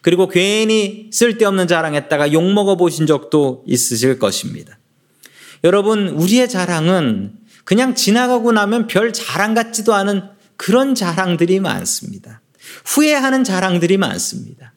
그리고 0.00 0.28
괜히 0.28 1.10
쓸데없는 1.12 1.66
자랑했다가 1.66 2.32
욕먹어 2.32 2.76
보신 2.76 3.08
적도 3.08 3.64
있으실 3.66 4.20
것입니다. 4.20 4.78
여러분, 5.64 6.10
우리의 6.10 6.48
자랑은 6.48 7.32
그냥 7.64 7.96
지나가고 7.96 8.52
나면 8.52 8.86
별 8.86 9.12
자랑 9.12 9.54
같지도 9.54 9.94
않은 9.94 10.22
그런 10.56 10.94
자랑들이 10.94 11.58
많습니다. 11.58 12.40
후회하는 12.84 13.44
자랑들이 13.44 13.96
많습니다. 13.96 14.74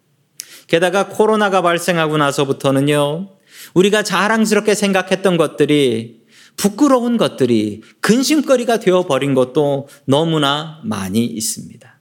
게다가 0.67 1.07
코로나가 1.07 1.61
발생하고 1.61 2.17
나서부터는요, 2.17 3.37
우리가 3.73 4.03
자랑스럽게 4.03 4.75
생각했던 4.75 5.37
것들이 5.37 6.21
부끄러운 6.57 7.17
것들이 7.17 7.81
근심거리가 8.01 8.79
되어버린 8.79 9.33
것도 9.33 9.87
너무나 10.05 10.79
많이 10.83 11.25
있습니다. 11.25 11.99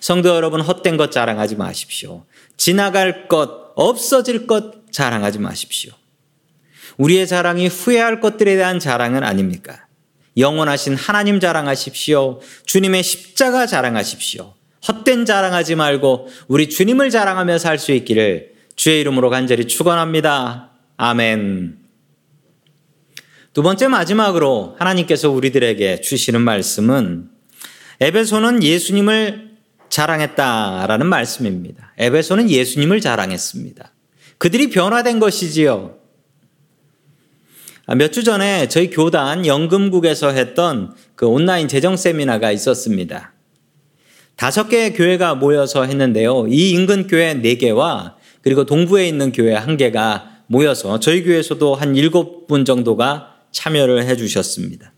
성도 0.00 0.30
여러분, 0.30 0.60
헛된 0.60 0.96
것 0.96 1.10
자랑하지 1.10 1.56
마십시오. 1.56 2.24
지나갈 2.56 3.28
것, 3.28 3.72
없어질 3.76 4.46
것 4.46 4.92
자랑하지 4.92 5.38
마십시오. 5.38 5.92
우리의 6.98 7.26
자랑이 7.26 7.68
후회할 7.68 8.20
것들에 8.20 8.56
대한 8.56 8.78
자랑은 8.78 9.24
아닙니까? 9.24 9.86
영원하신 10.36 10.96
하나님 10.96 11.40
자랑하십시오. 11.40 12.40
주님의 12.66 13.02
십자가 13.02 13.66
자랑하십시오. 13.66 14.54
헛된 14.86 15.24
자랑하지 15.24 15.74
말고 15.74 16.28
우리 16.48 16.68
주님을 16.68 17.10
자랑하며 17.10 17.58
살 17.58 17.78
수 17.78 17.92
있기를 17.92 18.54
주의 18.76 19.00
이름으로 19.00 19.30
간절히 19.30 19.66
축원합니다. 19.66 20.70
아멘. 20.96 21.78
두 23.52 23.62
번째 23.62 23.88
마지막으로 23.88 24.76
하나님께서 24.78 25.30
우리들에게 25.30 26.00
주시는 26.00 26.40
말씀은 26.40 27.28
에베소는 28.00 28.62
예수님을 28.62 29.50
자랑했다라는 29.90 31.06
말씀입니다. 31.06 31.92
에베소는 31.98 32.48
예수님을 32.48 33.00
자랑했습니다. 33.00 33.92
그들이 34.38 34.70
변화된 34.70 35.18
것이지요. 35.18 35.96
몇 37.96 38.12
주 38.12 38.22
전에 38.22 38.68
저희 38.68 38.88
교단 38.88 39.44
연금국에서 39.44 40.30
했던 40.30 40.94
그 41.16 41.26
온라인 41.26 41.66
재정 41.66 41.96
세미나가 41.96 42.52
있었습니다. 42.52 43.32
다섯 44.40 44.70
개의 44.70 44.94
교회가 44.94 45.34
모여서 45.34 45.84
했는데요. 45.84 46.46
이 46.48 46.70
인근 46.70 47.06
교회 47.06 47.34
네 47.34 47.56
개와 47.56 48.16
그리고 48.40 48.64
동부에 48.64 49.06
있는 49.06 49.32
교회 49.32 49.52
한 49.54 49.76
개가 49.76 50.44
모여서 50.46 50.98
저희 50.98 51.22
교회에서도 51.22 51.74
한 51.74 51.94
일곱 51.94 52.46
분 52.46 52.64
정도가 52.64 53.34
참여를 53.52 54.06
해 54.06 54.16
주셨습니다. 54.16 54.94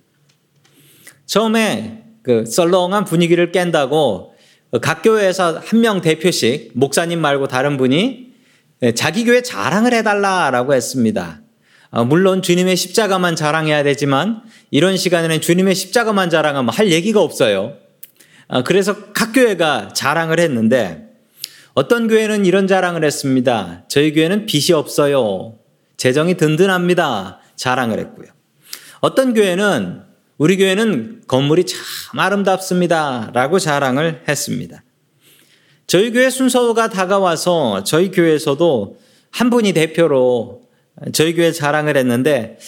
처음에 1.27 2.05
그 2.23 2.47
썰렁한 2.47 3.05
분위기를 3.05 3.51
깬다고 3.51 4.33
각 4.81 5.03
교회에서 5.03 5.61
한 5.65 5.81
명 5.81 6.01
대표씩 6.01 6.71
목사님 6.75 7.21
말고 7.21 7.49
다른 7.49 7.77
분이 7.77 8.29
자기 8.95 9.25
교회 9.25 9.43
자랑을 9.43 9.93
해달라라고 9.93 10.73
했습니다. 10.73 11.41
어, 11.91 12.05
물론 12.05 12.43
주님의 12.43 12.77
십자가만 12.77 13.35
자랑해야 13.35 13.83
되지만 13.83 14.43
이런 14.71 14.97
시간에는 14.97 15.41
주님의 15.41 15.75
십자가만 15.75 16.31
자랑하면 16.31 16.73
할 16.73 16.93
얘기가 16.93 17.21
없어요. 17.21 17.82
어, 18.53 18.63
그래서 18.63 18.95
각 19.15 19.33
교회가 19.33 19.95
자랑을 19.95 20.39
했는데 20.39 21.09
어떤 21.73 22.07
교회는 22.07 22.45
이런 22.45 22.67
자랑을 22.67 23.03
했습니다. 23.03 23.85
저희 23.89 24.13
교회는 24.13 24.45
빚이 24.45 24.75
없어요. 24.75 25.59
재정이 25.97 26.37
든든합니다. 26.37 27.41
자랑을 27.57 27.99
했고요. 27.99 28.29
어떤 29.01 29.33
교회는 29.33 30.03
우리 30.37 30.59
교회는 30.59 31.23
건물이 31.27 31.65
참 31.65 31.79
아름답습니다. 32.19 33.31
라고 33.33 33.59
자랑을 33.59 34.23
했습니다. 34.29 34.85
저희 35.87 36.13
교회 36.13 36.29
순서가 36.29 36.91
다가와서 36.91 37.85
저희 37.85 38.11
교회에서도 38.11 38.99
한 39.31 39.49
분이 39.49 39.73
대표로 39.73 40.61
저희 41.15 41.35
교회 41.35 41.53
자랑을 41.53 41.97
했는데 41.97 42.59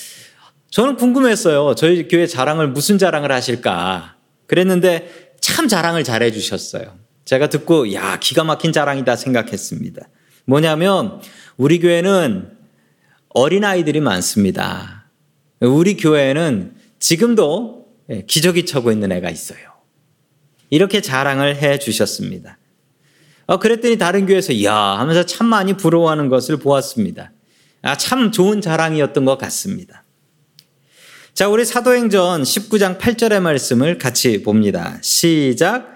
저는 0.71 0.97
궁금했어요. 0.97 1.75
저희 1.75 2.09
교회 2.09 2.27
자랑을 2.27 2.69
무슨 2.69 2.97
자랑을 2.97 3.31
하실까? 3.31 4.15
그랬는데 4.47 5.24
참 5.45 5.69
자랑을 5.69 6.05
잘해 6.05 6.31
주셨어요. 6.31 6.97
제가 7.27 7.51
듣고 7.51 7.93
야, 7.93 8.19
기가 8.19 8.45
막힌 8.45 8.73
자랑이다 8.73 9.15
생각했습니다. 9.15 10.09
뭐냐면 10.47 11.21
우리 11.59 11.81
교회는 11.81 12.51
어린 13.29 13.63
아이들이 13.63 14.01
많습니다. 14.01 15.11
우리 15.61 15.99
교회에는 15.99 16.75
지금도 16.99 17.89
기저귀 18.27 18.65
차고 18.65 18.91
있는 18.91 19.13
애가 19.13 19.29
있어요. 19.29 19.59
이렇게 20.71 21.03
자랑을 21.03 21.57
해 21.57 21.79
주셨습니다. 21.79 22.57
어, 23.45 23.59
그랬더니 23.59 23.99
다른 23.99 24.25
교회에서 24.25 24.65
야 24.65 24.75
하면서 24.75 25.27
참 25.27 25.47
많이 25.47 25.75
부러워하는 25.75 26.31
것을 26.31 26.57
보았습니다. 26.57 27.33
아, 27.83 27.99
참 27.99 28.33
좋은 28.33 28.63
자랑이었던 28.63 29.27
것 29.27 29.37
같습니다. 29.37 30.04
자, 31.35 31.49
우리 31.49 31.65
사도행전 31.65 32.43
19장 32.43 32.97
8절의 32.99 33.41
말씀을 33.41 33.99
같이 33.99 34.43
봅니다. 34.45 34.99
시작. 35.03 35.89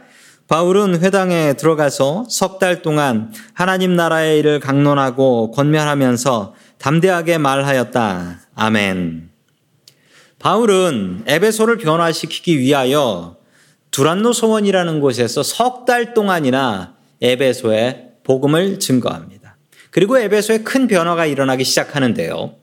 바울은 0.48 1.00
회당에 1.00 1.52
들어가서 1.52 2.26
석 2.28 2.58
달 2.58 2.82
동안 2.82 3.32
하나님 3.52 3.94
나라의 3.94 4.40
일을 4.40 4.58
강론하고 4.58 5.52
권면하면서 5.52 6.54
담대하게 6.78 7.38
말하였다. 7.38 8.40
아멘. 8.56 9.30
바울은 10.40 11.22
에베소를 11.26 11.78
변화시키기 11.78 12.58
위하여 12.58 13.36
두란노 13.92 14.32
소원이라는 14.32 15.00
곳에서 15.00 15.44
석 15.44 15.84
달 15.84 16.14
동안이나 16.14 16.96
에베소에 17.22 18.08
복음을 18.24 18.80
증거합니다. 18.80 19.56
그리고 19.90 20.18
에베소에 20.18 20.58
큰 20.64 20.88
변화가 20.88 21.26
일어나기 21.26 21.62
시작하는데요. 21.62 22.57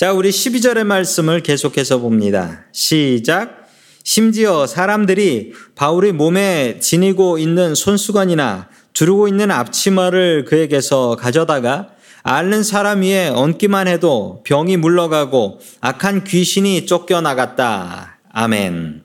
자, 0.00 0.14
우리 0.14 0.30
12절의 0.30 0.84
말씀을 0.84 1.42
계속해서 1.42 1.98
봅니다. 1.98 2.64
시작. 2.72 3.68
심지어 4.02 4.66
사람들이 4.66 5.52
바울의 5.74 6.12
몸에 6.12 6.78
지니고 6.80 7.36
있는 7.36 7.74
손수건이나 7.74 8.70
두르고 8.94 9.28
있는 9.28 9.50
앞치마를 9.50 10.46
그에게서 10.46 11.16
가져다가 11.16 11.90
앓는 12.22 12.62
사람 12.62 13.02
위에 13.02 13.28
얹기만 13.28 13.88
해도 13.88 14.42
병이 14.46 14.78
물러가고 14.78 15.60
악한 15.82 16.24
귀신이 16.24 16.86
쫓겨나갔다. 16.86 18.20
아멘. 18.32 19.04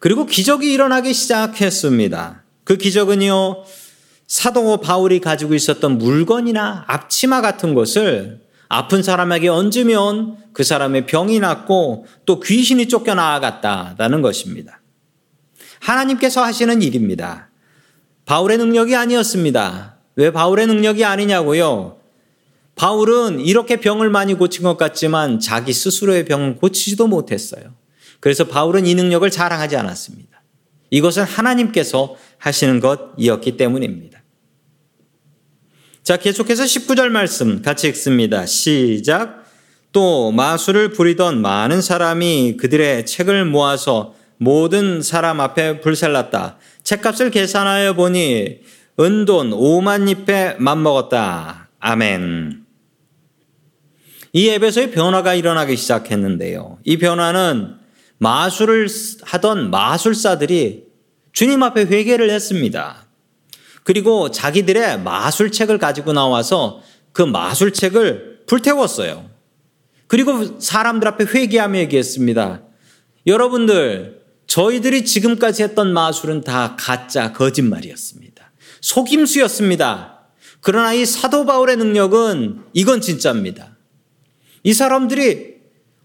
그리고 0.00 0.26
기적이 0.26 0.72
일어나기 0.72 1.14
시작했습니다. 1.14 2.42
그 2.64 2.76
기적은요, 2.76 3.62
사도 4.26 4.78
바울이 4.78 5.20
가지고 5.20 5.54
있었던 5.54 5.98
물건이나 5.98 6.82
앞치마 6.88 7.40
같은 7.42 7.74
것을 7.74 8.39
아픈 8.70 9.02
사람에게 9.02 9.48
얹으면 9.48 10.36
그 10.52 10.62
사람의 10.62 11.06
병이 11.06 11.40
낫고 11.40 12.06
또 12.24 12.38
귀신이 12.38 12.86
쫓겨나갔다라는 12.86 14.22
것입니다. 14.22 14.80
하나님께서 15.80 16.44
하시는 16.44 16.80
일입니다. 16.80 17.50
바울의 18.26 18.58
능력이 18.58 18.94
아니었습니다. 18.94 19.96
왜 20.14 20.30
바울의 20.30 20.68
능력이 20.68 21.04
아니냐고요? 21.04 21.98
바울은 22.76 23.40
이렇게 23.40 23.80
병을 23.80 24.08
많이 24.08 24.34
고친 24.34 24.62
것 24.62 24.76
같지만 24.76 25.40
자기 25.40 25.72
스스로의 25.72 26.24
병을 26.24 26.56
고치지도 26.56 27.08
못했어요. 27.08 27.74
그래서 28.20 28.44
바울은 28.44 28.86
이 28.86 28.94
능력을 28.94 29.28
자랑하지 29.30 29.76
않았습니다. 29.76 30.42
이것은 30.90 31.24
하나님께서 31.24 32.14
하시는 32.38 32.78
것이었기 32.78 33.56
때문입니다. 33.56 34.19
자, 36.10 36.16
계속해서 36.16 36.64
19절 36.64 37.08
말씀 37.10 37.62
같이 37.62 37.86
읽습니다. 37.86 38.44
시작. 38.44 39.44
또 39.92 40.32
마술을 40.32 40.90
부리던 40.90 41.40
많은 41.40 41.80
사람이 41.80 42.56
그들의 42.56 43.06
책을 43.06 43.44
모아서 43.44 44.16
모든 44.36 45.02
사람 45.02 45.38
앞에 45.38 45.80
불살랐다. 45.80 46.58
책값을 46.82 47.30
계산하여 47.30 47.92
보니 47.92 48.58
은돈 48.98 49.50
5만 49.50 50.08
잎에 50.08 50.56
맘먹었다. 50.58 51.68
아멘. 51.78 52.64
이 54.32 54.48
에베소의 54.48 54.90
변화가 54.90 55.34
일어나기 55.34 55.76
시작했는데요. 55.76 56.78
이 56.82 56.96
변화는 56.96 57.76
마술을 58.18 58.88
하던 59.22 59.70
마술사들이 59.70 60.86
주님 61.32 61.62
앞에 61.62 61.82
회개를 61.82 62.30
했습니다. 62.30 63.06
그리고 63.84 64.30
자기들의 64.30 65.00
마술책을 65.00 65.78
가지고 65.78 66.12
나와서 66.12 66.80
그 67.12 67.22
마술책을 67.22 68.44
불태웠어요. 68.46 69.28
그리고 70.06 70.58
사람들 70.58 71.06
앞에 71.08 71.24
회개하며 71.24 71.78
얘기했습니다. 71.80 72.62
여러분들, 73.26 74.20
저희들이 74.46 75.04
지금까지 75.04 75.62
했던 75.62 75.92
마술은 75.92 76.42
다 76.42 76.76
가짜 76.78 77.32
거짓말이었습니다. 77.32 78.50
속임수였습니다. 78.80 80.18
그러나 80.60 80.92
이 80.92 81.06
사도 81.06 81.46
바울의 81.46 81.76
능력은 81.76 82.64
이건 82.72 83.00
진짜입니다. 83.00 83.76
이 84.62 84.74
사람들이 84.74 85.54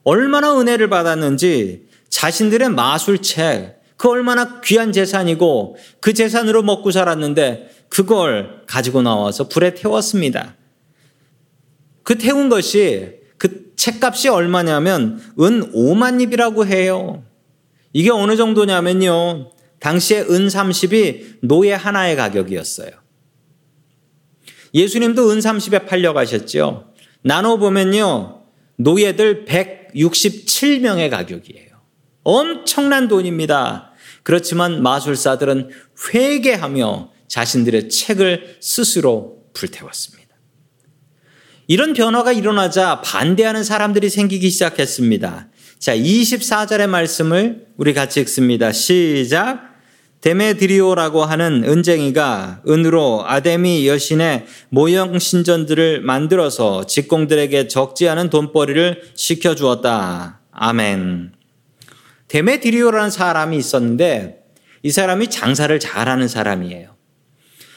얼마나 0.04 0.58
은혜를 0.60 0.88
받았는지 0.90 1.88
자신들의 2.10 2.70
마술책, 2.70 3.75
그 3.98 4.10
얼마나 4.10 4.62
귀한 4.62 4.92
재산이고 4.92 5.78
그 6.00 6.14
재산으로 6.14 6.64
먹고 6.64 6.92
살았는데 6.92 7.70
그걸 7.90 8.64
가지고 8.68 9.02
나와서 9.02 9.48
불에 9.48 9.74
태웠습니다. 9.74 10.56
그 12.04 12.18
태운 12.18 12.50
것이 12.50 13.20
그 13.38 13.74
책값이 13.76 14.30
얼마냐면 14.30 15.22
은 15.40 15.72
5만 15.74 16.22
입이라고 16.22 16.66
해요. 16.66 17.24
이게 17.94 18.10
어느 18.10 18.36
정도냐면요. 18.36 19.52
당시에 19.80 20.22
은 20.22 20.48
30이 20.48 21.38
노예 21.42 21.74
하나의 21.74 22.16
가격이었어요. 22.16 22.92
예수님도 24.74 25.32
은 25.32 25.40
30에 25.40 25.88
팔려가셨죠. 25.88 26.94
나눠보면요. 27.22 28.42
노예들 28.78 29.46
167명의 29.46 31.10
가격이에요. 31.10 31.65
엄청난 32.26 33.08
돈입니다. 33.08 33.92
그렇지만 34.24 34.84
마술사들은 34.84 35.70
회개하며 36.14 37.12
자신들의 37.30 37.90
책을 37.90 38.58
스스로 38.60 39.44
불태웠습니다. 39.54 40.26
이런 41.68 41.94
변화가 41.94 42.34
일어나자 42.34 43.02
반대하는 43.02 43.64
사람들이 43.64 44.10
생기기 44.10 44.50
시작했습니다. 44.50 45.48
자, 45.80 45.96
24절의 45.96 46.88
말씀을 46.88 47.68
우리 47.78 47.94
같이 47.94 48.20
읽습니다. 48.22 48.72
시작. 48.72 49.76
데메드리오라고 50.22 51.24
하는 51.24 51.64
은쟁이가 51.64 52.64
은으로 52.68 53.26
아데미 53.28 53.88
여신의 53.88 54.48
모형 54.70 55.20
신전들을 55.20 56.02
만들어서 56.02 56.88
직공들에게 56.88 57.68
적지 57.68 58.10
않은 58.10 58.32
돈벌이를 58.32 59.12
시켜 59.14 59.54
주었다. 59.54 60.40
아멘. 60.52 61.35
데메드리오라는 62.28 63.10
사람이 63.10 63.58
있었는데 63.58 64.44
이 64.84 64.92
사람이 64.92 65.30
장사를 65.30 65.80
잘하는 65.80 66.28
사람이에요. 66.28 66.96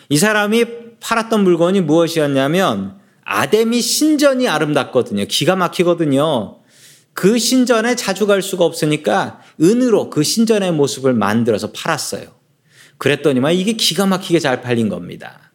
이 0.09 0.19
사람이 0.19 0.65
팔았던 1.01 1.45
물건이 1.45 1.83
무엇이었냐면 1.83 2.99
아데미 3.25 3.81
신전이 3.81 4.49
아름답거든요. 4.49 5.27
기가 5.27 5.55
막히거든요. 5.55 6.61
그 7.13 7.39
신전에 7.39 7.95
자주 7.95 8.27
갈 8.27 8.43
수가 8.43 8.65
없으니까 8.65 9.41
은으로 9.61 10.09
그 10.09 10.23
신전의 10.23 10.73
모습을 10.73 11.15
만들어서 11.15 11.73
팔았어요. 11.73 12.39
그랬더니만 12.97 13.55
이게 13.55 13.73
기가 13.73 14.07
막히게 14.07 14.39
잘 14.39 14.63
팔린 14.63 14.89
겁니다. 14.89 15.53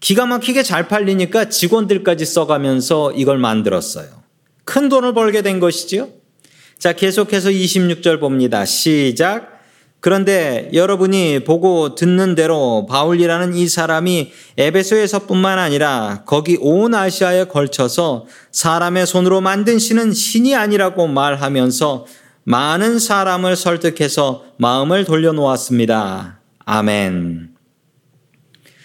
기가 0.00 0.26
막히게 0.26 0.62
잘 0.62 0.88
팔리니까 0.88 1.48
직원들까지 1.48 2.24
써가면서 2.24 3.12
이걸 3.12 3.38
만들었어요. 3.38 4.08
큰 4.64 4.88
돈을 4.88 5.14
벌게 5.14 5.42
된 5.42 5.60
것이지요. 5.60 6.08
자, 6.78 6.92
계속해서 6.92 7.50
26절 7.50 8.20
봅니다. 8.20 8.64
시작. 8.64 9.56
그런데 10.00 10.70
여러분이 10.72 11.40
보고 11.44 11.94
듣는 11.94 12.34
대로 12.34 12.86
바울이라는 12.88 13.54
이 13.54 13.66
사람이 13.66 14.30
에베소에서뿐만 14.58 15.58
아니라 15.58 16.22
거기 16.26 16.56
온 16.60 16.94
아시아에 16.94 17.44
걸쳐서 17.44 18.26
사람의 18.52 19.06
손으로 19.06 19.40
만든 19.40 19.78
신은 19.78 20.12
신이 20.12 20.54
아니라고 20.54 21.08
말하면서 21.08 22.06
많은 22.44 22.98
사람을 23.00 23.56
설득해서 23.56 24.44
마음을 24.58 25.04
돌려놓았습니다. 25.04 26.40
아멘. 26.66 27.56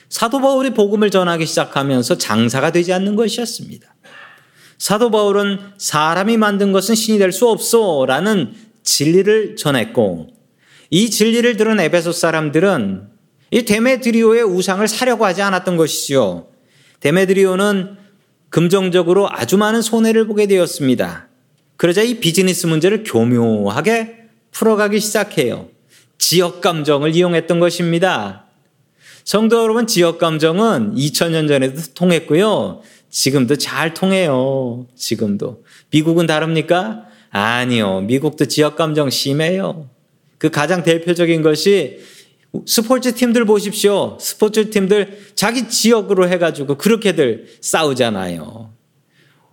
사도 0.10 0.42
바울이 0.42 0.72
복음을 0.72 1.12
전하기 1.12 1.46
시작하면서 1.46 2.18
장사가 2.18 2.72
되지 2.72 2.94
않는 2.94 3.16
것이었습니다. 3.16 3.91
사도 4.82 5.12
바울은 5.12 5.60
사람이 5.78 6.38
만든 6.38 6.72
것은 6.72 6.96
신이 6.96 7.20
될 7.20 7.32
수 7.32 7.48
없어 7.48 8.04
라는 8.08 8.52
진리를 8.82 9.56
전했고 9.56 10.30
이 10.90 11.12
진리를 11.12 11.56
들은 11.56 11.80
에베소 11.80 12.12
사람들은 12.12 13.08
이 13.52 13.62
데메드리오의 13.64 14.42
우상을 14.42 14.88
사려고 14.88 15.24
하지 15.24 15.44
않았던 15.44 15.78
것이지요. 15.78 16.48
데메드리오는 17.00 17.96
금정적으로 18.50 19.30
아주 19.32 19.56
많은 19.60 19.84
손해를 19.84 20.26
보게 20.26 20.48
되었습니다. 20.48 21.28
그러자 21.78 22.02
이 22.02 22.16
비즈니스 22.16 22.66
문제를 22.66 23.04
교묘하게 23.04 24.18
풀어가기 24.50 25.00
시작해요. 25.00 25.70
지역 26.18 26.60
감정을 26.60 27.16
이용했던 27.16 27.60
것입니다. 27.60 28.48
성도 29.24 29.62
여러분, 29.62 29.86
지역 29.86 30.18
감정은 30.18 30.96
2000년 30.96 31.48
전에도 31.48 31.82
통했고요. 31.94 32.82
지금도 33.12 33.58
잘 33.58 33.94
통해요. 33.94 34.88
지금도. 34.96 35.64
미국은 35.92 36.26
다릅니까? 36.26 37.06
아니요. 37.30 38.02
미국도 38.02 38.46
지역 38.46 38.76
감정 38.76 39.10
심해요. 39.10 39.90
그 40.38 40.50
가장 40.50 40.82
대표적인 40.84 41.44
것이 41.44 42.00
스포츠 42.66 43.14
팀들 43.14 43.46
보십시오. 43.46 44.18
스포츠 44.20 44.70
팀들 44.70 45.20
자기 45.36 45.70
지역으로 45.70 46.28
해가지고 46.30 46.78
그렇게들 46.78 47.48
싸우잖아요. 47.62 48.74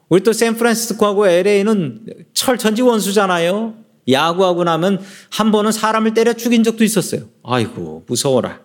우리 0.09 0.23
또 0.23 0.33
샌프란시스코하고 0.33 1.29
LA는 1.29 2.07
철천지 2.33 2.83
원수잖아요. 2.83 3.75
야구하고 4.11 4.65
나면 4.65 5.03
한 5.31 5.53
번은 5.53 5.71
사람을 5.71 6.15
때려 6.15 6.33
죽인 6.33 6.65
적도 6.65 6.83
있었어요. 6.83 7.29
아이고, 7.43 8.05
무서워라. 8.07 8.61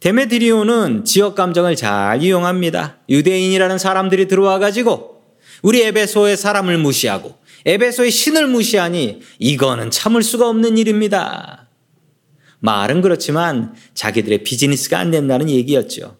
데메드리오는 0.00 1.04
지역 1.04 1.34
감정을 1.34 1.76
잘 1.76 2.22
이용합니다. 2.22 2.98
유대인이라는 3.08 3.78
사람들이 3.78 4.28
들어와 4.28 4.58
가지고 4.58 5.22
우리 5.62 5.82
에베소의 5.82 6.36
사람을 6.36 6.78
무시하고 6.78 7.38
에베소의 7.66 8.10
신을 8.10 8.46
무시하니 8.48 9.20
이거는 9.38 9.90
참을 9.90 10.22
수가 10.22 10.48
없는 10.48 10.78
일입니다. 10.78 11.68
말은 12.60 13.02
그렇지만 13.02 13.74
자기들의 13.94 14.42
비즈니스가 14.44 14.98
안 14.98 15.10
된다는 15.10 15.50
얘기였죠. 15.50 16.16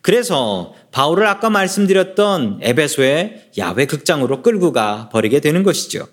그래서 0.00 0.74
바울을 0.92 1.26
아까 1.26 1.50
말씀드렸던 1.50 2.60
에베소의 2.62 3.50
야외 3.58 3.86
극장으로 3.86 4.42
끌고 4.42 4.72
가 4.72 5.08
버리게 5.10 5.40
되는 5.40 5.64
것이죠. 5.64 6.06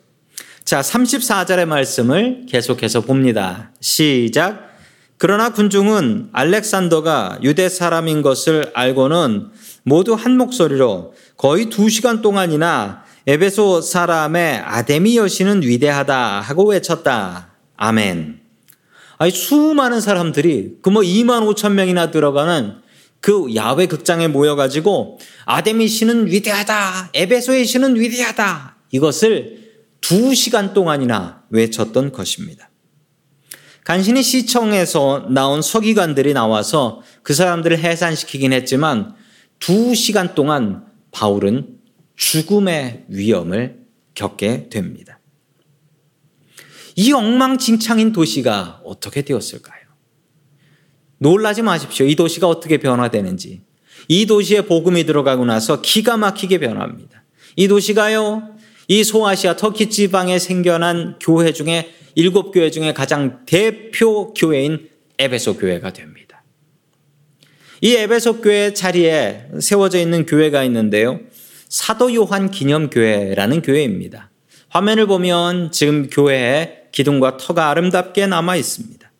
자, 0.64 0.82
34절의 0.82 1.66
말씀을 1.66 2.48
계속해서 2.50 3.02
봅니다. 3.02 3.72
시작. 3.80 4.75
그러나 5.18 5.50
군중은 5.52 6.30
알렉산더가 6.34 7.40
유대 7.44 7.70
사람인 7.70 8.22
것을 8.22 8.72
알고는 8.74 9.48
모두 9.84 10.14
한 10.14 10.38
목소리로 10.38 11.14
거의 11.38 11.70
두 11.70 11.90
시간 11.90 12.22
동안이나 12.22 13.04
에베소 13.28 13.82
사람의 13.82 14.58
아데미 14.58 15.18
여신은 15.18 15.64
위대하다 15.64 16.42
하고 16.42 16.68
외쳤다. 16.70 17.54
아멘. 17.78 18.40
아니, 19.18 19.32
수많은 19.32 20.02
사람들이 20.02 20.78
그 20.82 20.90
뭐 20.90 21.02
2만 21.02 21.44
5천 21.56 21.72
명이나 21.72 22.12
들어가는 22.12 22.76
그 23.22 23.56
야외 23.56 23.88
극장에 23.88 24.28
모여가지고 24.28 25.20
아데미 25.46 25.88
신은 25.88 26.28
위대하다. 26.28 27.12
에베소의 27.14 27.66
신은 27.66 28.00
위대하다. 28.00 28.76
이것을 28.92 29.66
두 30.02 30.36
시간 30.36 30.74
동안이나 30.74 31.44
외쳤던 31.50 32.12
것입니다. 32.12 32.70
간신히 33.86 34.24
시청에서 34.24 35.28
나온 35.30 35.62
서기관들이 35.62 36.34
나와서 36.34 37.04
그 37.22 37.36
사람들을 37.36 37.78
해산시키긴 37.78 38.52
했지만 38.52 39.14
두 39.60 39.94
시간 39.94 40.34
동안 40.34 40.88
바울은 41.12 41.78
죽음의 42.16 43.06
위험을 43.10 43.86
겪게 44.16 44.70
됩니다. 44.70 45.20
이 46.96 47.14
엉망진창인 47.14 48.12
도시가 48.12 48.82
어떻게 48.84 49.22
되었을까요? 49.22 49.82
놀라지 51.20 51.62
마십시오. 51.62 52.08
이 52.08 52.16
도시가 52.16 52.48
어떻게 52.48 52.80
변화되는지. 52.80 53.62
이 54.08 54.26
도시에 54.26 54.62
복음이 54.62 55.06
들어가고 55.06 55.46
나서 55.46 55.82
기가 55.82 56.18
막히게 56.18 56.58
변합니다. 56.58 57.24
이 57.56 57.68
도시가요, 57.68 58.50
이 58.88 59.04
소아시아 59.04 59.56
터키 59.56 59.92
지방에 59.92 60.40
생겨난 60.40 61.20
교회 61.20 61.54
중에 61.54 61.94
일곱 62.16 62.52
교회 62.52 62.72
중에 62.72 62.94
가장 62.94 63.46
대표 63.46 64.34
교회인 64.34 64.90
에베소 65.20 65.58
교회가 65.58 65.94
됩니다. 65.94 66.44
이 67.82 67.94
에베소 67.96 68.42
교회 68.42 68.74
자리에 68.74 69.48
세워져 69.60 70.00
있는 70.00 70.26
교회가 70.26 70.64
있는데요. 70.64 71.20
사도 71.68 72.14
요한 72.16 72.52
기념교회라는 72.52 73.62
교회입니다. 73.62 74.32
화면을 74.70 75.08
보면 75.08 75.72
지금 75.72 76.10
교회에 76.10 76.84
기둥과 76.92 77.38
터가 77.38 77.70
아름답게 77.70 78.28
남아 78.28 78.56
있습니다. 78.56 79.12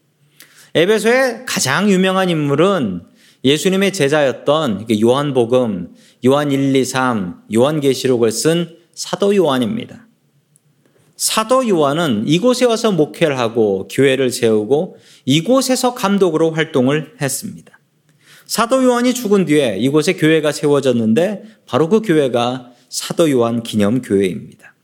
에베소의 0.74 1.46
가장 1.46 1.90
유명한 1.90 2.30
인물은 2.30 3.04
예수님의 3.44 3.94
제자였던 3.94 4.88
요한복음, 5.02 5.94
요한 6.26 6.52
1, 6.52 6.76
2, 6.76 6.86
3, 6.86 7.44
요한계시록을 7.54 8.32
쓴 8.32 8.78
사도 8.94 9.36
요한입니다. 9.36 10.08
사도 11.18 11.68
요한은 11.68 12.24
이곳에 12.28 12.66
와서 12.66 12.92
목회를 12.92 13.40
하고 13.40 13.88
교회를 13.90 14.32
세우고 14.32 14.98
이곳에서 15.26 15.94
감독으로 15.94 16.52
활동을 16.52 17.16
했습니다. 17.22 17.80
사도 18.46 18.84
요한이 18.84 19.14
죽은 19.14 19.46
뒤에 19.46 19.78
이곳에 19.80 20.14
교회가 20.14 20.52
세워졌는데 20.52 21.44
바로 21.66 21.90
그 21.90 22.02
교회가 22.02 22.72
사도 22.90 23.32
요한 23.32 23.64
기념 23.64 24.02
교회입니다. 24.02 24.76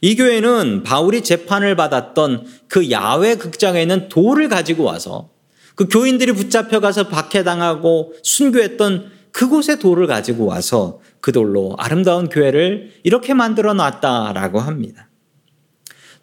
이 0.00 0.16
교회는 0.16 0.82
바울이 0.82 1.22
재판을 1.22 1.76
받았던 1.76 2.44
그 2.68 2.90
야외 2.90 3.36
극장에 3.36 3.80
있는 3.80 4.08
돌을 4.08 4.48
가지고 4.48 4.84
와서 4.84 5.30
그 5.76 5.88
교인들이 5.88 6.32
붙잡혀 6.32 6.80
가서 6.80 7.08
박해당하고 7.08 8.12
순교했던 8.22 9.10
그곳의 9.32 9.78
돌을 9.78 10.06
가지고 10.06 10.44
와서 10.46 11.00
그 11.20 11.32
돌로 11.32 11.74
아름다운 11.78 12.28
교회를 12.28 12.90
이렇게 13.02 13.34
만들어 13.34 13.72
놨다라고 13.72 14.60
합니다. 14.60 15.08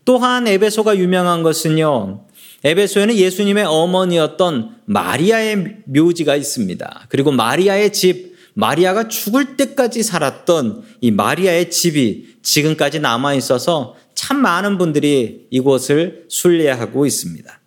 또한 0.06 0.48
에베소가 0.48 0.98
유명한 0.98 1.44
것은요, 1.44 2.26
에베소에는 2.64 3.16
예수님의 3.16 3.66
어머니였던 3.66 4.82
마리아의 4.86 5.78
묘지가 5.86 6.36
있습니다. 6.36 7.06
그리고 7.10 7.32
마리아의 7.32 7.94
집, 7.94 8.36
마리아가 8.54 9.08
죽을 9.08 9.56
때까지 9.58 10.04
살았던 10.04 10.84
이 11.02 11.12
마리아의 11.12 11.72
집이 11.72 12.36
지금까지 12.44 13.00
남아 13.00 13.34
있어서 13.36 13.96
참 14.14 14.38
많은 14.42 14.78
분들이 14.78 15.48
이곳을 15.50 16.26
순례하고 16.28 17.06
있습니다. 17.06 17.60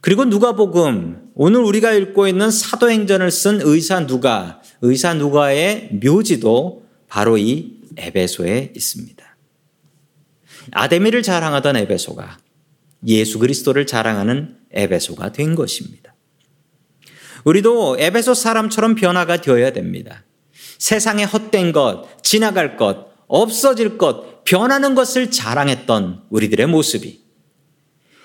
그리고 0.00 0.24
누가복음 0.24 1.30
오늘 1.34 1.60
우리가 1.60 1.92
읽고 1.92 2.26
있는 2.26 2.50
사도행전을 2.50 3.30
쓴 3.30 3.60
의사 3.62 4.06
누가 4.06 4.60
의사 4.82 5.14
누가의 5.14 5.90
묘지도 6.02 6.84
바로 7.06 7.38
이 7.38 7.76
에베소에 7.96 8.72
있습니다. 8.74 9.29
아데미를 10.72 11.22
자랑하던 11.22 11.76
에베소가 11.76 12.38
예수 13.06 13.38
그리스도를 13.38 13.86
자랑하는 13.86 14.56
에베소가 14.72 15.32
된 15.32 15.54
것입니다. 15.54 16.14
우리도 17.44 17.96
에베소 17.98 18.34
사람처럼 18.34 18.94
변화가 18.94 19.40
되어야 19.40 19.72
됩니다. 19.72 20.24
세상에 20.78 21.24
헛된 21.24 21.72
것, 21.72 22.22
지나갈 22.22 22.76
것, 22.76 23.08
없어질 23.26 23.98
것, 23.98 24.44
변하는 24.44 24.94
것을 24.94 25.30
자랑했던 25.30 26.24
우리들의 26.30 26.66
모습이 26.66 27.20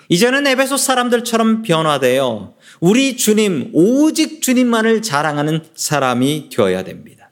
이제는 0.10 0.46
에베소 0.48 0.78
사람들처럼 0.78 1.64
변화되어 1.64 2.56
우리 2.80 3.18
주님, 3.18 3.72
오직 3.74 4.42
주님만을 4.42 5.02
자랑하는 5.02 5.64
사람이 5.76 6.50
되어야 6.52 6.84
됩니다. 6.84 7.32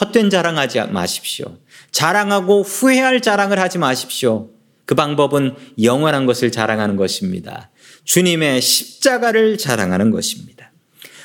헛된 0.00 0.30
자랑하지 0.30 0.80
마십시오. 0.92 1.58
자랑하고 1.90 2.62
후회할 2.62 3.20
자랑을 3.20 3.58
하지 3.58 3.78
마십시오. 3.78 4.50
그 4.84 4.94
방법은 4.94 5.54
영원한 5.82 6.26
것을 6.26 6.50
자랑하는 6.50 6.96
것입니다. 6.96 7.70
주님의 8.04 8.60
십자가를 8.62 9.58
자랑하는 9.58 10.10
것입니다. 10.10 10.72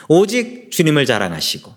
오직 0.10 0.70
주님을 0.72 1.06
자랑하시고 1.06 1.74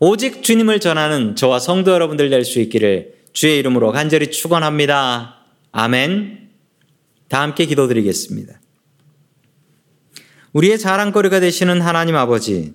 오직 0.00 0.42
주님을 0.42 0.80
전하는 0.80 1.34
저와 1.34 1.58
성도 1.58 1.92
여러분들 1.92 2.30
될 2.30 2.44
수 2.44 2.60
있기를 2.60 3.14
주의 3.32 3.58
이름으로 3.58 3.90
간절히 3.90 4.30
축원합니다. 4.30 5.40
아멘. 5.72 6.50
다 7.28 7.40
함께 7.40 7.66
기도드리겠습니다. 7.66 8.60
우리의 10.52 10.78
자랑거리가 10.78 11.40
되시는 11.40 11.80
하나님 11.80 12.14
아버지, 12.14 12.74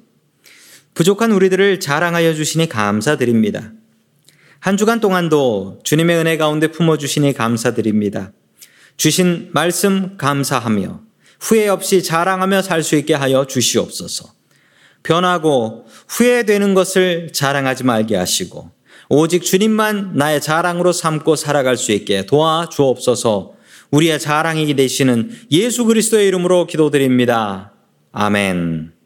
부족한 0.96 1.32
우리들을 1.32 1.80
자랑하여 1.80 2.34
주시니 2.34 2.68
감사드립니다. 2.68 3.72
한 4.60 4.76
주간 4.78 5.00
동안도 5.00 5.80
주님의 5.84 6.18
은혜 6.18 6.38
가운데 6.38 6.68
품어주시니 6.68 7.34
감사드립니다. 7.34 8.32
주신 8.98 9.50
말씀 9.54 10.18
감사하며 10.18 11.02
후회 11.40 11.70
없이 11.70 12.04
자랑하며 12.04 12.62
살 12.62 12.84
수 12.84 12.96
있게 12.98 13.14
하여 13.14 13.46
주시옵소서. 13.46 14.34
변하고 15.04 15.86
후회되는 16.10 16.74
것을 16.74 17.32
자랑하지 17.32 17.86
말게 17.86 18.18
하시고 18.18 18.72
오직 19.08 19.44
주님만 19.44 20.12
나의 20.16 20.42
자랑으로 20.42 20.92
삼고 20.92 21.38
살아갈 21.38 21.78
수 21.78 21.94
있게 21.94 22.26
도와주옵소서. 22.26 23.54
우리의 23.92 24.20
자랑이 24.20 24.76
되시는 24.76 25.32
예수 25.52 25.86
그리스도의 25.86 26.28
이름으로 26.28 26.68
기도드립니다. 26.68 27.74
아멘. 28.12 28.99